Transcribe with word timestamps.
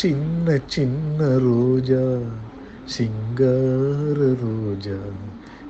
சின்ன 0.00 0.60
சின்ன 0.66 1.38
ரோஜா 1.38 2.18
சிங்கார 2.84 4.34
ரோஜா. 4.42 4.98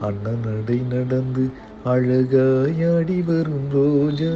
அண்ணன் 0.00 0.40
நடை 0.40 0.78
நடந்து 0.78 1.50
அழகாயாடி 1.84 3.24
வரும் 3.24 3.70
ரோஜா. 3.70 4.34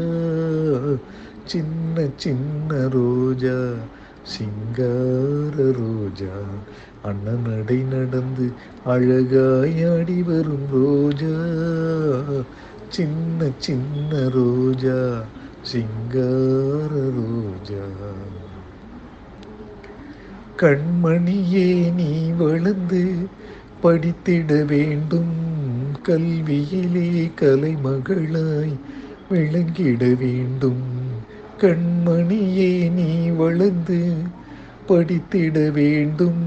சின்ன 1.45 2.09
சின்ன 2.17 2.89
ரோஜா 2.89 3.73
சிங்கார 4.23 5.55
ரோஜா. 5.57 6.35
அண்ணன் 7.03 7.43
நடை 7.43 7.83
நடந்து 7.83 8.53
அழகாயாடி 8.85 10.23
வரும் 10.23 10.67
ரோஜா. 10.71 11.37
சின்ன 12.89 13.51
சின்ன 13.59 14.29
ரோஜா 14.29 15.23
சிங்கார 15.63 16.91
ரோஜா. 16.91 17.85
கண்மணியே 20.57 21.93
நீ 21.93 22.31
வளர்ந்து 22.31 23.29
படித்திட 23.83 24.67
வேண்டும். 24.67 25.35
கல்வியிலே 26.09 27.31
கலைமகளாய் 27.41 28.77
விளங்கிட 29.31 30.19
வேண்டும். 30.19 30.83
கண்மணியே 31.61 32.91
நீ 32.91 33.29
வளர்ந்து 33.31 34.15
படித்திட 34.89 35.73
வேண்டும். 35.73 36.45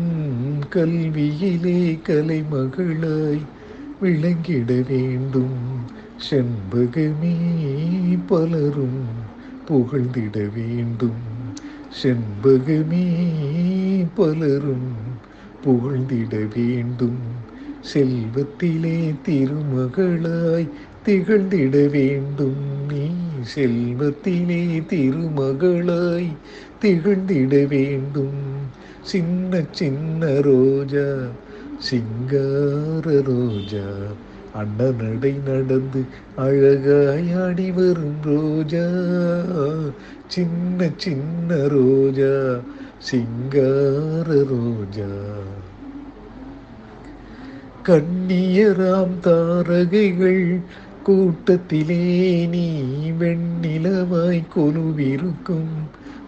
கல்வியிலே 0.70 2.00
கலைமகளாய் 2.08 3.46
விளங்கிட 4.02 4.84
வேண்டும். 4.90 5.60
செண்பகமே 6.30 7.36
பலரும் 8.28 9.04
புகழ்ந்திட 9.68 10.54
வேண்டும். 10.54 11.29
செண்பகமே 11.92 13.06
பலரும் 14.16 14.90
புகழ்ந்திட 15.64 16.34
வேண்டும் 16.56 17.22
செல்வத்திலே 17.84 18.98
திருமகளாய் 19.26 20.68
திகழ்ந்திட 21.06 21.76
வேண்டும் 21.90 22.62
நீ 22.90 23.06
செல்வத்திலே 23.54 24.62
திருமகளாய் 24.90 26.32
திகழ்ந்திட 26.82 27.54
வேண்டும் 27.68 28.40
சின்ன 29.04 29.62
சின்ன 29.72 30.32
ரோஜா 30.42 31.08
சிங்கார 31.82 33.06
ரோஜா 33.28 33.88
அண்ணன் 34.54 34.96
நடை 34.96 35.34
நடந்து 35.46 36.06
அழகாயாடி 36.38 37.74
வரும் 37.74 38.22
ரோஜா. 38.24 38.88
சின்ன 40.28 40.90
சின்ன 40.98 41.56
ரோஜா 41.68 42.60
சிங்கார 42.98 44.26
ரோஜா. 44.28 45.12
கண்ணியராம் 47.84 49.20
தாரகைகள் 49.22 50.60
கூட்டத்திலே 51.04 52.46
நீ 52.46 52.84
வெண்ணிலவாய் 53.20 54.44
கொலுவிருக்கும். 54.56 55.72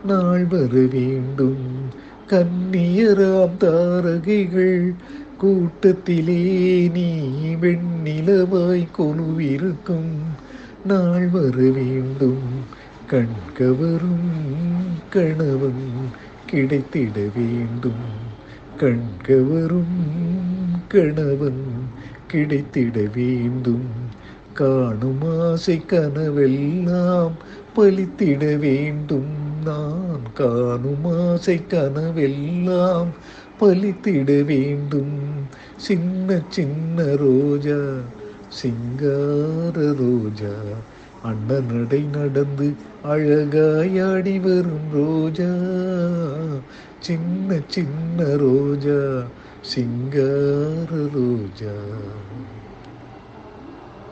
நாள் 0.08 0.46
வர 0.46 0.80
வேண்டும் 0.92 1.90
கண்ணியராம் 2.32 3.58
தாரகைகள் 3.58 4.94
கூட்டத்திலே 5.38 6.88
நீ 6.88 7.30
வெண்ணிலவாய் 7.62 8.88
கொலுவிருக்கும். 8.98 10.14
நாள் 10.86 11.28
வர 11.28 11.56
வேண்டும் 11.56 12.66
கண்கவரும் 13.10 14.32
கணவன் 15.10 15.84
கிடைத்திட 16.52 17.32
வேண்டும். 17.36 18.06
கண்கவரும் 18.80 20.00
கணவன் 20.88 21.64
கிடைத்திட 22.34 23.14
வேண்டும். 23.16 23.90
காணும் 24.54 25.22
ஆசை 25.40 25.82
கனவெல்லாம் 25.88 27.32
பலித்திட 27.76 28.60
வேண்டும். 28.60 29.41
நான் 29.66 30.34
காணும் 30.34 31.06
ஆசை 31.06 31.62
கனவெல்லாம் 31.70 33.08
பலித்திட 33.60 34.46
வேண்டும். 34.46 35.18
சின்ன 35.78 36.42
சின்ன 36.50 37.04
ரோஜா 37.04 37.80
சிங்கார 38.48 39.94
ரோஜா 39.94 40.54
அண்ணனடை 41.24 42.10
நடந்து 42.10 42.74
அழகாயாடி 43.04 44.40
வரும் 44.40 44.90
ரோஜா. 44.94 45.52
சின்ன 47.00 47.60
சின்ன 47.68 48.24
ரோஜா 48.24 49.24
சிங்கார 49.62 51.08
ரோஜா. 51.14 51.76